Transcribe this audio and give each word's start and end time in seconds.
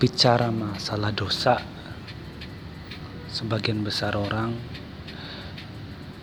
Berbicara 0.00 0.48
masalah 0.48 1.12
dosa, 1.12 1.60
sebagian 3.28 3.84
besar 3.84 4.16
orang 4.16 4.56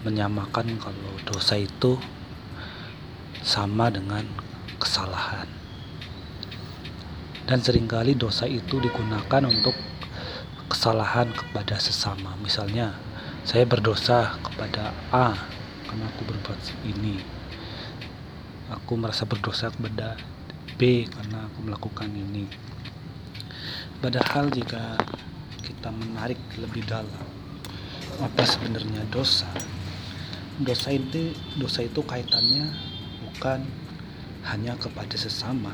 menyamakan 0.02 0.82
kalau 0.82 1.14
dosa 1.30 1.62
itu 1.62 2.02
sama 3.46 3.94
dengan 3.94 4.26
kesalahan. 4.82 5.46
Dan 7.46 7.62
sering 7.62 7.86
kali 7.86 8.18
dosa 8.18 8.50
itu 8.50 8.82
digunakan 8.82 9.46
untuk 9.46 9.78
kesalahan 10.74 11.30
kepada 11.38 11.78
sesama. 11.78 12.34
Misalnya, 12.42 12.98
saya 13.46 13.70
berdosa 13.70 14.42
kepada 14.42 14.90
A 15.14 15.38
karena 15.86 16.10
aku 16.18 16.26
berbuat 16.26 16.82
ini. 16.82 17.22
Aku 18.74 18.98
merasa 18.98 19.30
berdosa 19.30 19.70
kepada 19.70 20.18
B 20.82 21.06
karena 21.06 21.46
aku 21.46 21.62
melakukan 21.62 22.10
ini. 22.10 22.74
Padahal 23.98 24.54
jika 24.54 24.94
kita 25.66 25.90
menarik 25.90 26.38
lebih 26.62 26.86
dalam 26.86 27.10
apa 28.22 28.46
sebenarnya 28.46 29.02
dosa? 29.10 29.50
Dosa 30.62 30.94
itu 30.94 31.34
dosa 31.58 31.82
itu 31.82 32.06
kaitannya 32.06 32.70
bukan 33.26 33.66
hanya 34.46 34.78
kepada 34.78 35.18
sesama. 35.18 35.74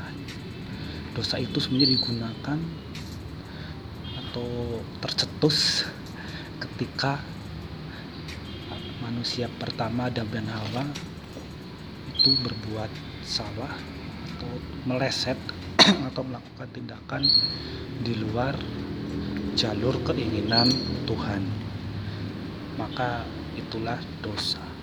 Dosa 1.12 1.36
itu 1.36 1.60
sebenarnya 1.60 2.00
digunakan 2.00 2.58
atau 4.24 4.80
tercetus 5.04 5.84
ketika 6.64 7.20
manusia 9.04 9.52
pertama 9.60 10.08
Adam 10.08 10.32
dan 10.32 10.48
Hawa 10.48 10.88
itu 12.08 12.32
berbuat 12.40 12.88
salah 13.20 13.76
atau 14.32 14.48
meleset 14.88 15.36
atau 16.12 16.22
melakukan 16.22 16.68
tindakan 16.72 17.22
di 18.02 18.14
luar 18.18 18.54
jalur 19.54 19.94
keinginan 20.02 20.70
Tuhan 21.06 21.42
maka 22.74 23.22
itulah 23.54 23.98
dosa 24.18 24.74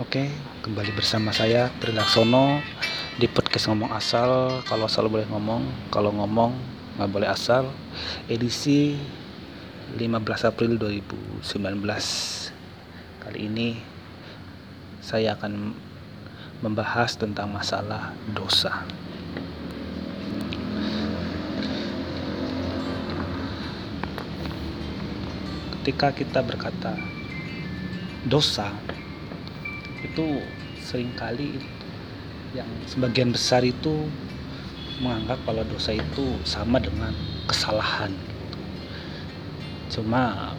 Oke, 0.00 0.32
kembali 0.64 0.96
bersama 0.96 1.28
saya 1.28 1.68
Trilaksono 1.76 2.64
di 3.20 3.28
podcast 3.28 3.68
ngomong 3.68 3.92
asal. 3.92 4.64
Kalau 4.64 4.88
asal 4.88 5.12
boleh 5.12 5.28
ngomong, 5.28 5.92
kalau 5.92 6.08
ngomong 6.16 6.56
nggak 6.96 7.10
boleh 7.12 7.28
asal. 7.28 7.68
Edisi 8.24 8.96
15 10.00 10.48
April 10.48 10.80
2019. 10.80 11.44
Kali 13.20 13.38
ini 13.44 13.76
saya 15.04 15.36
akan 15.36 15.76
membahas 16.60 17.16
tentang 17.16 17.52
masalah 17.52 18.12
dosa. 18.36 18.84
ketika 25.80 26.12
kita 26.12 26.44
berkata 26.44 26.92
dosa 28.28 28.68
itu 30.04 30.44
sering 30.76 31.08
kali 31.16 31.56
yang 32.52 32.68
sebagian 32.84 33.32
besar 33.32 33.64
itu 33.64 34.04
menganggap 35.00 35.40
kalau 35.48 35.64
dosa 35.64 35.96
itu 35.96 36.36
sama 36.44 36.84
dengan 36.84 37.16
kesalahan 37.48 38.12
cuma 39.88 40.52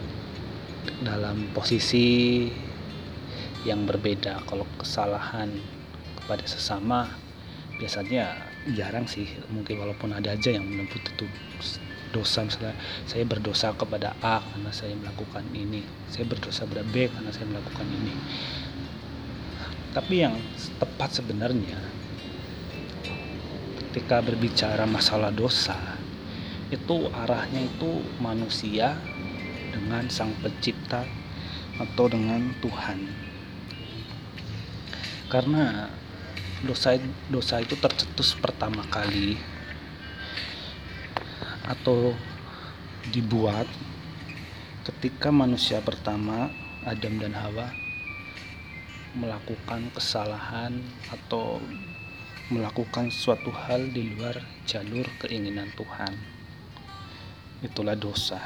dalam 1.06 1.46
posisi 1.54 2.50
yang 3.62 3.86
berbeda 3.86 4.42
kalau 4.50 4.66
kesalahan 4.74 5.54
kepada 6.24 6.44
sesama 6.46 7.10
biasanya 7.76 8.38
jarang 8.78 9.10
sih 9.10 9.26
mungkin 9.50 9.82
walaupun 9.82 10.14
ada 10.14 10.38
aja 10.38 10.54
yang 10.54 10.62
menyebut 10.62 11.02
itu 11.02 11.26
dosa. 12.12 12.44
Misalnya 12.44 12.76
saya 13.08 13.24
berdosa 13.24 13.72
kepada 13.74 14.14
A 14.20 14.38
karena 14.38 14.70
saya 14.70 14.94
melakukan 14.94 15.42
ini 15.50 15.82
saya 16.12 16.28
berdosa 16.28 16.68
kepada 16.68 16.84
B 16.86 17.08
karena 17.08 17.30
saya 17.32 17.48
melakukan 17.48 17.86
ini. 17.88 18.14
Tapi 19.92 20.14
yang 20.24 20.36
tepat 20.78 21.20
sebenarnya 21.20 21.80
ketika 23.92 24.24
berbicara 24.24 24.88
masalah 24.88 25.28
dosa 25.28 25.76
itu 26.72 27.12
arahnya 27.12 27.68
itu 27.68 28.00
manusia 28.16 28.96
dengan 29.72 30.08
sang 30.08 30.32
pencipta 30.40 31.04
atau 31.76 32.08
dengan 32.08 32.56
Tuhan. 32.64 33.04
Karena 35.28 35.88
dosa 36.62 36.94
dosa 37.26 37.58
itu 37.58 37.74
tercetus 37.74 38.38
pertama 38.38 38.86
kali 38.86 39.34
atau 41.66 42.14
dibuat 43.10 43.66
ketika 44.86 45.34
manusia 45.34 45.82
pertama 45.82 46.50
Adam 46.86 47.18
dan 47.18 47.34
Hawa 47.34 47.70
melakukan 49.14 49.92
kesalahan 49.92 50.80
atau 51.12 51.60
melakukan 52.48 53.12
suatu 53.12 53.52
hal 53.52 53.92
di 53.92 54.12
luar 54.16 54.40
jalur 54.64 55.04
keinginan 55.20 55.68
Tuhan. 55.76 56.14
Itulah 57.62 57.94
dosa. 57.94 58.40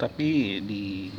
Tapi 0.00 0.60
di 0.64 1.12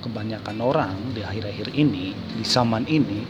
kebanyakan 0.00 0.58
orang 0.60 0.96
di 1.12 1.20
akhir-akhir 1.20 1.72
ini, 1.76 2.16
di 2.16 2.44
zaman 2.44 2.88
ini, 2.88 3.22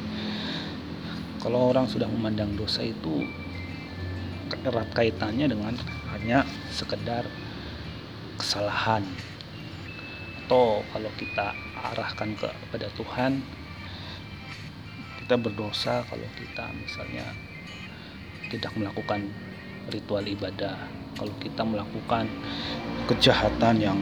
kalau 1.43 1.73
orang 1.73 1.91
sudah 1.91 2.07
memandang 2.07 2.55
dosa 2.55 2.85
itu 2.85 3.27
erat 4.67 4.91
kaitannya 4.93 5.47
dengan 5.51 5.75
hanya 6.13 6.45
sekedar 6.71 7.25
kesalahan. 8.37 9.07
Atau 10.47 10.83
kalau 10.91 11.11
kita 11.15 11.55
arahkan 11.95 12.35
kepada 12.35 12.91
Tuhan 12.99 13.39
kita 15.31 15.47
berdosa 15.47 16.03
kalau 16.11 16.27
kita 16.35 16.75
misalnya 16.75 17.23
tidak 18.51 18.75
melakukan 18.75 19.31
ritual 19.95 20.27
ibadah. 20.27 20.75
Kalau 21.15 21.31
kita 21.39 21.63
melakukan 21.63 22.27
kejahatan 23.07 23.79
yang 23.79 23.99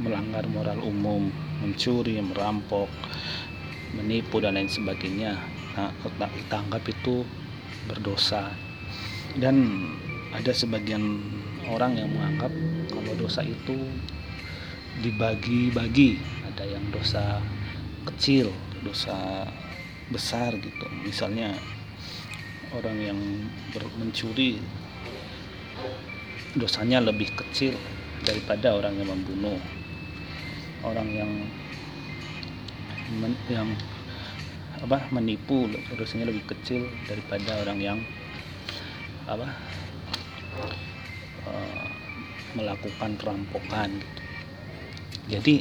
melanggar 0.00 0.46
moral 0.50 0.82
umum 0.82 1.30
mencuri 1.62 2.18
merampok 2.18 2.90
menipu 3.94 4.42
dan 4.42 4.58
lain 4.58 4.66
sebagainya. 4.66 5.38
Nah, 5.78 5.90
kita 6.02 6.54
anggap 6.58 6.82
itu 6.86 7.22
berdosa. 7.86 8.50
Dan 9.38 9.86
ada 10.34 10.50
sebagian 10.50 11.22
orang 11.70 11.98
yang 11.98 12.10
menganggap 12.10 12.50
kalau 12.90 13.12
dosa 13.18 13.42
itu 13.46 13.74
dibagi-bagi. 15.02 16.18
Ada 16.54 16.64
yang 16.70 16.84
dosa 16.90 17.42
kecil 18.06 18.50
dosa 18.84 19.48
besar 20.12 20.54
gitu. 20.58 20.86
Misalnya 21.02 21.56
orang 22.74 22.98
yang 22.98 23.18
mencuri 23.98 24.58
dosanya 26.54 27.02
lebih 27.02 27.34
kecil 27.34 27.74
daripada 28.22 28.78
orang 28.78 28.94
yang 28.94 29.10
membunuh 29.10 29.58
orang 30.84 31.08
yang 31.10 31.32
yang 33.48 33.68
apa 34.84 35.08
menipu 35.08 35.70
dosanya 35.96 36.28
lebih 36.28 36.44
kecil 36.50 36.84
daripada 37.08 37.62
orang 37.64 37.78
yang 37.80 37.98
apa 39.24 39.48
uh, 41.48 41.84
melakukan 42.52 43.16
perampokan 43.16 43.90
gitu. 43.96 44.20
Jadi 45.24 45.56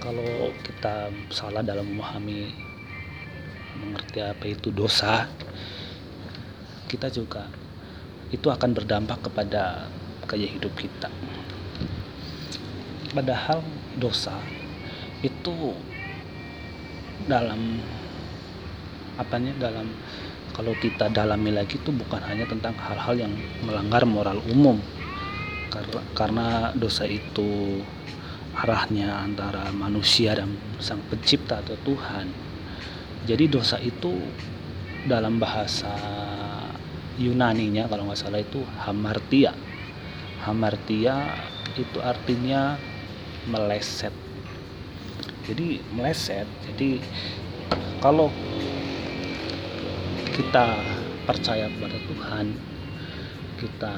kalau 0.00 0.48
kita 0.64 1.12
salah 1.28 1.60
dalam 1.60 1.92
memahami 1.92 2.48
mengerti 3.84 4.18
apa 4.24 4.44
itu 4.48 4.72
dosa, 4.72 5.28
kita 6.88 7.12
juga 7.12 7.44
itu 8.32 8.48
akan 8.48 8.72
berdampak 8.72 9.28
kepada 9.28 9.92
gaya 10.24 10.48
hidup 10.48 10.72
kita. 10.76 11.12
Padahal 13.08 13.64
dosa 13.96 14.36
itu 15.24 15.72
dalam 17.26 17.82
apanya 19.18 19.50
dalam 19.58 19.90
kalau 20.54 20.74
kita 20.78 21.06
dalami 21.10 21.54
lagi 21.54 21.78
itu 21.78 21.94
bukan 21.94 22.18
hanya 22.26 22.42
tentang 22.46 22.74
hal-hal 22.78 23.14
yang 23.14 23.34
melanggar 23.62 24.02
moral 24.02 24.42
umum. 24.50 24.78
Karena, 26.18 26.74
dosa 26.74 27.06
itu 27.06 27.78
arahnya 28.58 29.22
antara 29.22 29.70
manusia 29.70 30.34
dan 30.34 30.50
sang 30.82 30.98
pencipta 31.06 31.62
atau 31.62 31.78
Tuhan. 31.86 32.26
Jadi 33.22 33.46
dosa 33.46 33.78
itu 33.78 34.18
dalam 35.06 35.38
bahasa 35.38 35.94
Yunaninya 37.22 37.86
kalau 37.86 38.10
nggak 38.10 38.18
salah 38.18 38.42
itu 38.42 38.58
hamartia. 38.82 39.54
Hamartia 40.42 41.38
itu 41.78 42.02
artinya 42.02 42.74
meleset. 43.46 44.14
Jadi 45.46 45.78
meleset 45.94 46.48
jadi 46.66 46.98
kalau 48.02 48.28
kita 50.34 50.78
percaya 51.26 51.66
kepada 51.66 51.98
Tuhan 52.08 52.46
kita 53.58 53.94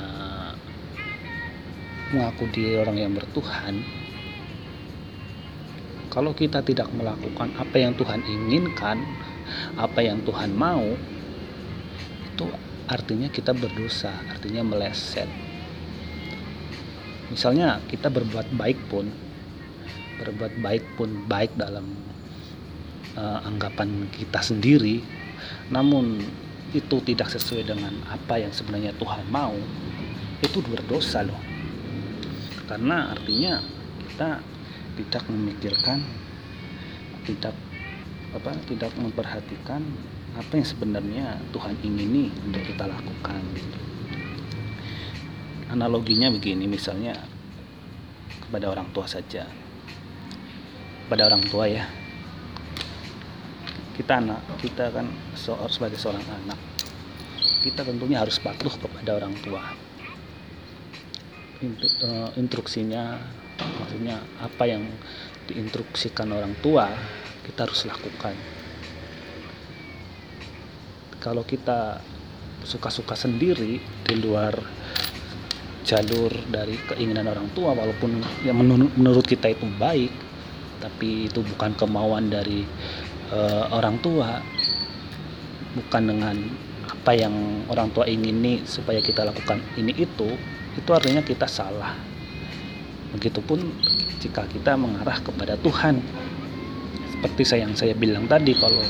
mengaku 2.11 2.45
diri 2.51 2.81
orang 2.81 2.97
yang 2.97 3.13
bertuhan 3.15 3.85
kalau 6.11 6.35
kita 6.35 6.59
tidak 6.65 6.91
melakukan 6.91 7.55
apa 7.55 7.77
yang 7.79 7.95
Tuhan 7.95 8.25
inginkan 8.27 8.99
apa 9.79 10.01
yang 10.03 10.19
Tuhan 10.27 10.51
mau 10.57 10.83
itu 12.27 12.47
artinya 12.91 13.31
kita 13.31 13.55
berdosa 13.55 14.11
artinya 14.27 14.67
meleset. 14.67 15.31
Misalnya 17.31 17.79
kita 17.87 18.11
berbuat 18.11 18.51
baik 18.59 18.91
pun 18.91 19.07
berbuat 20.21 20.61
baik 20.61 20.85
pun 21.01 21.25
baik 21.25 21.57
dalam 21.57 21.89
uh, 23.17 23.41
anggapan 23.49 24.07
kita 24.13 24.45
sendiri. 24.45 25.01
Namun 25.73 26.21
itu 26.71 26.97
tidak 27.03 27.33
sesuai 27.33 27.67
dengan 27.67 27.95
apa 28.07 28.39
yang 28.39 28.53
sebenarnya 28.55 28.95
Tuhan 29.01 29.27
mau. 29.33 29.57
Itu 30.45 30.63
berdosa 30.63 31.27
loh. 31.27 31.41
Karena 32.69 33.11
artinya 33.17 33.59
kita 34.07 34.39
tidak 35.01 35.25
memikirkan 35.33 35.99
tidak 37.25 37.55
apa 38.31 38.55
tidak 38.71 38.93
memperhatikan 38.95 39.83
apa 40.39 40.53
yang 40.55 40.67
sebenarnya 40.67 41.27
Tuhan 41.51 41.75
ingini 41.83 42.31
untuk 42.47 42.63
kita 42.63 42.87
lakukan. 42.87 43.43
Analoginya 45.71 46.31
begini 46.31 46.67
misalnya 46.67 47.15
kepada 48.47 48.71
orang 48.71 48.91
tua 48.95 49.07
saja 49.07 49.47
pada 51.11 51.27
orang 51.27 51.43
tua 51.51 51.67
ya. 51.67 51.91
Kita 53.99 54.23
anak 54.23 54.41
kita 54.62 54.95
kan 54.95 55.11
sebagai 55.69 55.99
seorang 55.99 56.23
anak 56.23 56.71
kita 57.61 57.85
tentunya 57.85 58.23
harus 58.25 58.41
patuh 58.41 58.73
kepada 58.73 59.21
orang 59.21 59.37
tua. 59.45 59.61
Eh, 61.61 62.29
instruksinya 62.41 63.21
maksudnya 63.61 64.17
apa 64.41 64.65
yang 64.65 64.89
diinstruksikan 65.45 66.33
orang 66.33 66.57
tua 66.65 66.89
kita 67.45 67.69
harus 67.69 67.85
lakukan. 67.85 68.33
Kalau 71.21 71.45
kita 71.45 72.01
suka-suka 72.65 73.12
sendiri 73.12 73.77
di 73.81 74.15
luar 74.17 74.57
jalur 75.85 76.33
dari 76.49 76.81
keinginan 76.89 77.29
orang 77.29 77.53
tua 77.53 77.77
walaupun 77.77 78.25
yang 78.45 78.57
menurut 78.97 79.25
kita 79.29 79.53
itu 79.53 79.69
baik 79.77 80.12
tapi 80.81 81.29
itu 81.29 81.44
bukan 81.44 81.77
kemauan 81.77 82.32
dari 82.32 82.65
uh, 83.31 83.71
orang 83.77 84.00
tua. 84.00 84.41
Bukan 85.71 86.03
dengan 86.03 86.35
apa 86.91 87.15
yang 87.15 87.32
orang 87.71 87.94
tua 87.94 88.11
ingini 88.11 88.67
supaya 88.67 88.99
kita 88.99 89.23
lakukan 89.23 89.62
ini 89.79 89.94
itu 89.94 90.35
itu 90.75 90.91
artinya 90.91 91.23
kita 91.23 91.47
salah. 91.47 91.94
Begitupun 93.15 93.61
jika 94.21 94.44
kita 94.47 94.77
mengarah 94.77 95.19
kepada 95.21 95.56
Tuhan. 95.61 95.99
Seperti 97.11 97.43
saya 97.44 97.69
yang 97.69 97.76
saya 97.76 97.93
bilang 97.93 98.25
tadi 98.25 98.56
kalau 98.56 98.81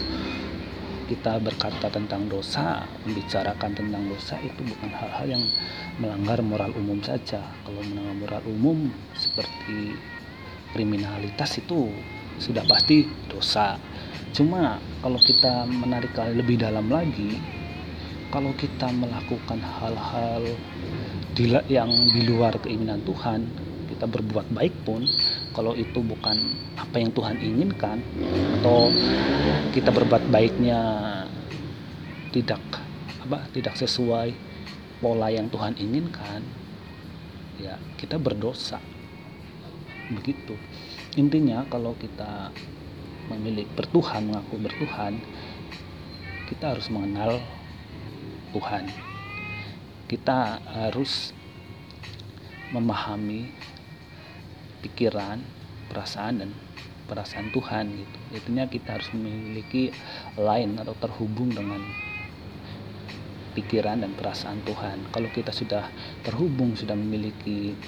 kita 1.11 1.43
berkata 1.43 1.91
tentang 1.91 2.31
dosa, 2.31 2.87
membicarakan 3.03 3.75
tentang 3.75 4.07
dosa 4.07 4.39
itu 4.39 4.63
bukan 4.63 4.91
hal-hal 4.95 5.27
yang 5.27 5.45
melanggar 5.99 6.39
moral 6.39 6.71
umum 6.79 7.03
saja. 7.03 7.43
Kalau 7.67 7.83
melanggar 7.83 8.15
moral 8.15 8.43
umum 8.47 8.79
seperti 9.19 9.99
kriminalitas 10.73 11.61
itu 11.61 11.91
sudah 12.41 12.65
pasti 12.65 13.05
dosa. 13.29 13.77
Cuma 14.31 14.79
kalau 15.03 15.19
kita 15.19 15.67
menarik 15.67 16.15
lebih 16.17 16.61
dalam 16.61 16.89
lagi 16.89 17.41
kalau 18.31 18.55
kita 18.55 18.95
melakukan 18.95 19.59
hal-hal 19.59 20.43
yang 21.67 21.91
di 22.15 22.23
luar 22.31 22.55
keinginan 22.63 23.03
Tuhan 23.03 23.43
kita 23.91 24.07
berbuat 24.07 24.55
baik 24.55 24.75
pun 24.87 25.03
kalau 25.51 25.75
itu 25.75 25.99
bukan 25.99 26.39
apa 26.79 26.97
yang 27.03 27.11
Tuhan 27.11 27.37
inginkan 27.43 27.99
atau 28.61 28.89
kita 29.75 29.91
berbuat 29.91 30.31
baiknya 30.31 30.81
tidak 32.31 32.63
apa 33.27 33.51
tidak 33.51 33.75
sesuai 33.75 34.31
pola 35.03 35.29
yang 35.29 35.51
Tuhan 35.51 35.75
inginkan 35.77 36.41
ya 37.59 37.77
kita 37.99 38.17
berdosa 38.17 38.79
begitu. 40.13 40.59
Intinya 41.17 41.67
kalau 41.71 41.95
kita 41.99 42.51
memilih 43.31 43.67
bertuhan 43.79 44.27
mengaku 44.27 44.59
bertuhan 44.59 45.23
kita 46.51 46.75
harus 46.75 46.91
mengenal 46.91 47.39
Tuhan. 48.51 48.91
Kita 50.11 50.59
harus 50.67 51.31
memahami 52.75 53.55
pikiran 54.83 55.39
perasaan 55.87 56.43
dan 56.43 56.51
perasaan 57.07 57.55
Tuhan 57.55 57.95
gitu. 57.95 58.19
Intinya 58.35 58.67
kita 58.67 58.99
harus 58.99 59.11
memiliki 59.15 59.95
lain 60.35 60.79
atau 60.83 60.95
terhubung 60.99 61.55
dengan 61.55 61.79
pikiran 63.55 64.03
dan 64.03 64.15
perasaan 64.19 64.63
Tuhan. 64.67 65.15
Kalau 65.15 65.31
kita 65.31 65.55
sudah 65.55 65.87
terhubung 66.27 66.75
sudah 66.75 66.99
memiliki 66.99 67.79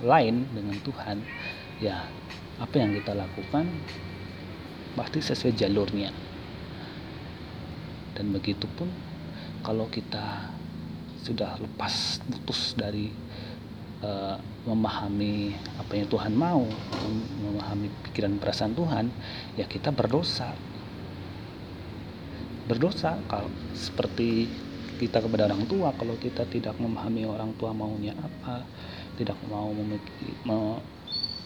lain 0.00 0.48
dengan 0.56 0.76
Tuhan 0.80 1.20
ya 1.82 2.08
apa 2.56 2.74
yang 2.78 2.96
kita 2.96 3.12
lakukan 3.12 3.68
pasti 4.96 5.20
sesuai 5.20 5.52
jalurnya. 5.56 6.10
Dan 8.12 8.32
begitu 8.32 8.68
pun 8.76 8.88
kalau 9.64 9.88
kita 9.88 10.52
sudah 11.22 11.56
lepas 11.58 12.18
putus 12.26 12.74
dari 12.74 13.08
uh, 14.02 14.36
memahami 14.66 15.54
apa 15.78 15.92
yang 15.96 16.06
Tuhan 16.10 16.34
mau 16.34 16.66
memahami 17.40 17.88
pikiran 18.10 18.36
perasaan 18.38 18.74
Tuhan 18.74 19.04
ya 19.56 19.64
kita 19.66 19.94
berdosa. 19.94 20.52
Berdosa 22.68 23.18
kalau 23.26 23.50
seperti 23.74 24.46
kita 25.02 25.18
kepada 25.18 25.50
orang 25.50 25.66
tua 25.66 25.90
kalau 25.98 26.14
kita 26.14 26.46
tidak 26.46 26.78
memahami 26.78 27.26
orang 27.26 27.50
tua 27.58 27.74
maunya 27.74 28.14
apa 28.14 28.62
tidak 29.20 29.36
mau 29.48 29.68
memiliki 29.70 30.32
mau, 30.48 30.80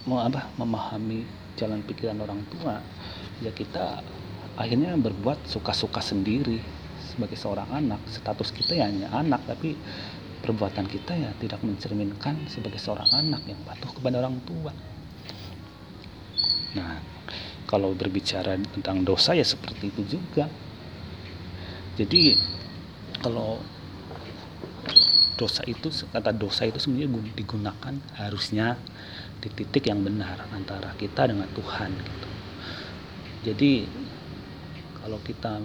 mau 0.06 0.18
apa 0.23 0.50
memahami 0.61 1.26
jalan 1.56 1.82
pikiran 1.82 2.20
orang 2.20 2.44
tua 2.52 2.78
ya 3.42 3.50
kita 3.50 4.04
akhirnya 4.56 4.96
berbuat 4.96 5.44
suka-suka 5.44 6.00
sendiri 6.00 6.61
sebagai 6.96 7.37
seorang 7.37 7.68
anak. 7.73 8.00
Status 8.08 8.52
kita 8.52 8.76
ya 8.76 8.88
hanya 8.88 9.08
anak 9.12 9.44
tapi 9.44 9.76
perbuatan 10.40 10.85
kita 10.88 11.12
ya 11.16 11.30
tidak 11.40 11.61
mencerminkan 11.64 12.49
sebagai 12.49 12.80
seorang 12.80 13.08
anak 13.12 13.44
yang 13.49 13.61
patuh 13.64 13.92
kepada 13.92 14.20
orang 14.20 14.37
tua. 14.44 14.73
Nah 16.76 17.00
kalau 17.66 17.92
berbicara 17.96 18.56
tentang 18.73 19.02
dosa 19.02 19.32
ya 19.32 19.44
seperti 19.44 19.90
itu 19.90 20.20
juga. 20.20 20.49
Jadi 21.96 22.37
kalau 23.25 23.56
dosa 25.36 25.62
itu 25.68 25.92
kata 26.10 26.32
dosa 26.32 26.64
itu 26.64 26.80
sebenarnya 26.80 27.12
digunakan 27.36 27.94
harusnya 28.16 28.80
di 29.40 29.48
titik 29.52 29.86
yang 29.86 30.00
benar 30.00 30.48
antara 30.50 30.96
kita 30.96 31.28
dengan 31.28 31.46
Tuhan 31.52 31.90
gitu. 31.92 32.28
Jadi 33.46 33.72
kalau 35.04 35.22
kita 35.22 35.62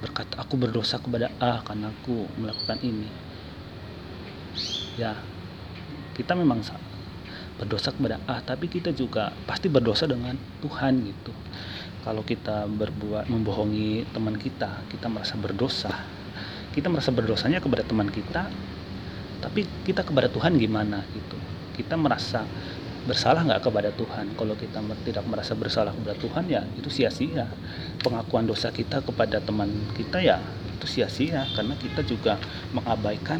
berkata 0.00 0.40
aku 0.40 0.54
berdosa 0.56 0.96
kepada 1.02 1.28
A 1.42 1.60
karena 1.60 1.92
aku 1.92 2.24
melakukan 2.40 2.78
ini 2.80 3.08
ya 4.96 5.12
kita 6.16 6.32
memang 6.32 6.64
berdosa 7.60 7.92
kepada 7.92 8.16
A 8.24 8.40
tapi 8.40 8.68
kita 8.68 8.92
juga 8.96 9.32
pasti 9.44 9.68
berdosa 9.68 10.08
dengan 10.08 10.36
Tuhan 10.64 11.04
gitu. 11.04 11.32
Kalau 12.00 12.22
kita 12.22 12.70
berbuat 12.70 13.26
membohongi 13.26 14.06
teman 14.14 14.38
kita 14.38 14.86
kita 14.88 15.10
merasa 15.10 15.34
berdosa. 15.34 15.92
Kita 16.70 16.92
merasa 16.92 17.08
berdosanya 17.08 17.58
kepada 17.60 17.84
teman 17.88 18.12
kita 18.12 18.52
tapi 19.46 19.62
kita 19.86 20.02
kepada 20.02 20.26
Tuhan 20.26 20.58
gimana 20.58 21.06
gitu? 21.14 21.38
Kita 21.78 21.94
merasa 21.94 22.42
bersalah 23.06 23.46
nggak 23.46 23.62
kepada 23.62 23.94
Tuhan? 23.94 24.34
Kalau 24.34 24.58
kita 24.58 24.82
tidak 25.06 25.22
merasa 25.30 25.54
bersalah 25.54 25.94
kepada 25.94 26.18
Tuhan 26.18 26.44
ya 26.50 26.66
itu 26.74 26.90
sia-sia. 26.90 27.46
Pengakuan 28.02 28.50
dosa 28.50 28.74
kita 28.74 29.06
kepada 29.06 29.38
teman 29.38 29.70
kita 29.94 30.18
ya 30.18 30.42
itu 30.74 30.90
sia-sia. 30.90 31.46
Karena 31.54 31.78
kita 31.78 32.02
juga 32.02 32.42
mengabaikan 32.74 33.38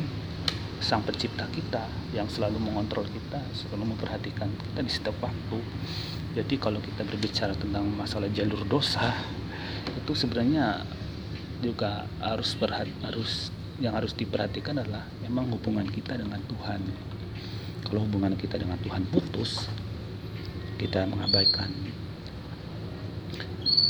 sang 0.78 1.02
pencipta 1.02 1.50
kita 1.50 1.82
yang 2.14 2.30
selalu 2.30 2.62
mengontrol 2.62 3.02
kita 3.10 3.42
selalu 3.56 3.98
memperhatikan 3.98 4.46
kita 4.46 4.80
di 4.86 4.92
setiap 4.94 5.18
waktu. 5.18 5.58
Jadi 6.38 6.54
kalau 6.62 6.78
kita 6.78 7.02
berbicara 7.02 7.58
tentang 7.58 7.82
masalah 7.90 8.30
jalur 8.30 8.62
dosa 8.62 9.10
itu 9.90 10.12
sebenarnya 10.14 10.86
juga 11.64 12.04
harus 12.20 12.52
berhati, 12.54 12.92
harus 13.02 13.48
yang 13.80 13.92
harus 13.92 14.16
diperhatikan 14.16 14.80
adalah 14.80 15.04
memang 15.20 15.52
hubungan 15.52 15.84
kita 15.84 16.16
dengan 16.16 16.40
Tuhan. 16.48 16.80
Kalau 17.86 18.00
hubungan 18.02 18.34
kita 18.34 18.56
dengan 18.56 18.80
Tuhan 18.80 19.04
putus 19.12 19.68
kita 20.76 21.04
mengabaikan 21.08 21.68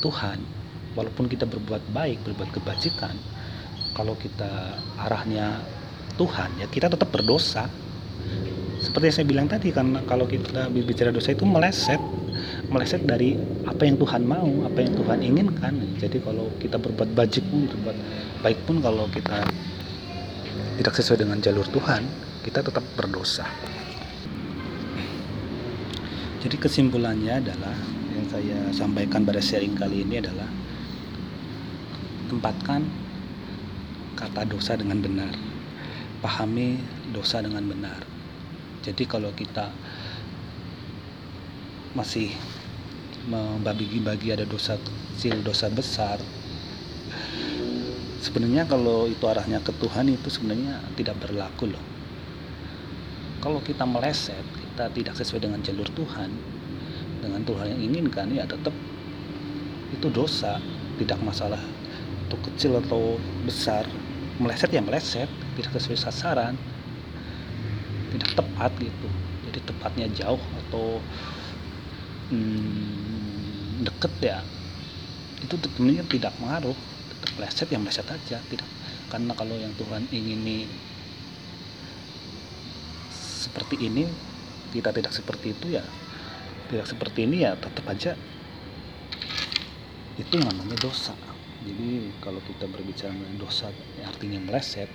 Tuhan. 0.02 0.38
Walaupun 0.96 1.28
kita 1.28 1.44
berbuat 1.44 1.92
baik 1.92 2.24
berbuat 2.24 2.56
kebajikan 2.56 3.12
kalau 3.92 4.16
kita 4.16 4.80
arahnya 4.96 5.60
Tuhan 6.16 6.56
ya 6.56 6.66
kita 6.72 6.88
tetap 6.88 7.12
berdosa. 7.12 7.68
Seperti 8.80 9.04
yang 9.08 9.16
saya 9.16 9.28
bilang 9.28 9.48
tadi 9.48 9.68
karena 9.72 10.00
kalau 10.08 10.24
kita 10.24 10.72
bicara 10.72 11.12
dosa 11.12 11.36
itu 11.36 11.44
meleset 11.44 12.00
meleset 12.72 13.04
dari 13.04 13.36
apa 13.68 13.84
yang 13.84 14.00
Tuhan 14.00 14.24
mau 14.24 14.64
apa 14.64 14.78
yang 14.80 14.92
Tuhan 14.96 15.18
inginkan. 15.20 15.74
Jadi 16.00 16.20
kalau 16.24 16.48
kita 16.56 16.80
berbuat 16.80 17.12
bajik 17.12 17.44
pun 17.48 17.68
berbuat 17.68 17.96
baik 18.40 18.58
pun 18.64 18.80
kalau 18.80 19.04
kita 19.12 19.44
tidak 20.76 20.94
sesuai 20.96 21.24
dengan 21.24 21.38
jalur 21.40 21.66
Tuhan 21.68 22.02
kita 22.44 22.62
tetap 22.62 22.84
berdosa 22.94 23.44
jadi 26.44 26.56
kesimpulannya 26.60 27.42
adalah 27.42 27.76
yang 28.14 28.26
saya 28.30 28.58
sampaikan 28.70 29.26
pada 29.26 29.42
sharing 29.42 29.74
kali 29.74 30.06
ini 30.06 30.22
adalah 30.22 30.48
tempatkan 32.30 32.86
kata 34.16 34.48
dosa 34.48 34.78
dengan 34.78 35.02
benar 35.02 35.34
pahami 36.20 36.80
dosa 37.12 37.38
dengan 37.44 37.64
benar. 37.68 38.00
Jadi 38.82 39.06
kalau 39.06 39.30
kita 39.30 39.70
masih 41.94 42.34
membagi-bagi 43.30 44.34
ada 44.34 44.42
dosa 44.46 44.78
kecil, 44.78 45.42
dosa 45.42 45.70
besar, 45.70 46.18
sebenarnya 48.26 48.66
kalau 48.66 49.06
itu 49.06 49.22
arahnya 49.30 49.62
ke 49.62 49.70
Tuhan 49.78 50.10
itu 50.10 50.26
sebenarnya 50.26 50.82
tidak 50.98 51.14
berlaku 51.22 51.70
loh. 51.70 51.84
Kalau 53.38 53.62
kita 53.62 53.86
meleset, 53.86 54.42
kita 54.42 54.90
tidak 54.90 55.14
sesuai 55.14 55.46
dengan 55.46 55.62
jalur 55.62 55.86
Tuhan, 55.94 56.34
dengan 57.22 57.46
Tuhan 57.46 57.78
yang 57.78 57.80
inginkan 57.86 58.26
ya 58.34 58.42
tetap 58.42 58.74
itu 59.94 60.10
dosa, 60.10 60.58
tidak 60.98 61.22
masalah 61.22 61.62
itu 62.26 62.36
kecil 62.50 62.82
atau 62.82 63.22
besar, 63.46 63.86
meleset 64.42 64.74
ya 64.74 64.82
meleset 64.82 65.30
tidak 65.54 65.70
sesuai 65.78 66.10
sasaran. 66.10 66.58
Tidak 68.10 68.34
tepat 68.34 68.72
gitu. 68.82 69.08
Jadi 69.46 69.58
tepatnya 69.62 70.06
jauh 70.10 70.40
atau 70.66 70.98
hmm, 72.32 73.86
deket 73.86 74.12
ya 74.18 74.38
itu 75.36 75.54
tentunya 75.60 76.02
tidak 76.08 76.32
mengaruh 76.40 76.74
tetap 76.74 76.95
meleset 77.36 77.68
ya 77.70 77.78
meleset 77.78 78.08
aja 78.08 78.40
tidak. 78.50 78.68
Karena 79.12 79.32
kalau 79.36 79.54
yang 79.54 79.70
Tuhan 79.76 80.08
ingini 80.10 80.66
seperti 83.12 83.86
ini 83.86 84.04
kita 84.74 84.90
tidak 84.90 85.14
seperti 85.14 85.54
itu 85.54 85.78
ya 85.78 85.84
tidak 86.66 86.86
seperti 86.90 87.28
ini 87.28 87.46
ya 87.46 87.54
tetap 87.54 87.86
aja. 87.86 88.12
Itu 90.16 90.36
namanya 90.40 90.74
dosa. 90.80 91.14
Jadi 91.62 92.10
kalau 92.24 92.40
kita 92.42 92.66
berbicara 92.66 93.12
dosa 93.38 93.70
artinya 94.02 94.40
meleset 94.42 94.88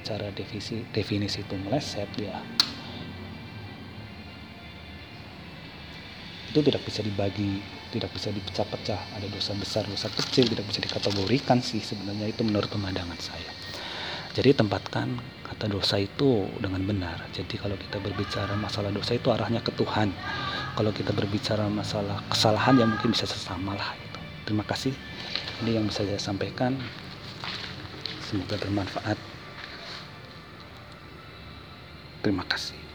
secara 0.00 0.30
definisi 0.30 0.86
definisi 0.94 1.42
itu 1.42 1.54
meleset 1.58 2.08
ya 2.16 2.38
itu 6.50 6.58
tidak 6.66 6.82
bisa 6.82 7.00
dibagi 7.06 7.62
tidak 7.90 8.10
bisa 8.14 8.30
dipecah-pecah. 8.30 9.18
Ada 9.18 9.26
dosa 9.26 9.52
besar 9.58 9.82
dosa 9.84 10.06
kecil 10.14 10.46
tidak 10.46 10.66
bisa 10.70 10.80
dikategorikan 10.82 11.58
sih 11.60 11.82
sebenarnya. 11.82 12.30
Itu 12.30 12.46
menurut 12.46 12.70
pemandangan 12.70 13.18
saya. 13.18 13.50
Jadi 14.30 14.54
tempatkan 14.54 15.18
kata 15.42 15.66
dosa 15.66 15.98
itu 15.98 16.46
dengan 16.62 16.86
benar. 16.86 17.18
Jadi 17.34 17.58
kalau 17.58 17.74
kita 17.74 17.98
berbicara 17.98 18.54
masalah 18.54 18.94
dosa 18.94 19.18
itu 19.18 19.26
arahnya 19.34 19.58
ke 19.58 19.74
Tuhan. 19.74 20.14
Kalau 20.78 20.94
kita 20.94 21.10
berbicara 21.10 21.66
masalah 21.66 22.22
kesalahan 22.30 22.78
ya 22.78 22.86
mungkin 22.86 23.10
bisa 23.10 23.26
sesama 23.26 23.74
lah 23.74 23.90
gitu. 23.98 24.18
terima 24.46 24.62
kasih. 24.62 24.94
Ini 25.66 25.82
yang 25.82 25.90
bisa 25.90 26.06
saya 26.06 26.22
sampaikan. 26.22 26.78
Semoga 28.22 28.54
bermanfaat. 28.62 29.18
Terima 32.22 32.46
kasih 32.46 32.89